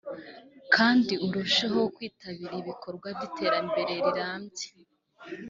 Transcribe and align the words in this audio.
kandi 0.75 1.13
arusheho 1.25 1.79
kwitabira 1.95 2.53
ibikorwa 2.61 3.07
by’iterambere 3.17 3.91
rirambye 4.05 4.67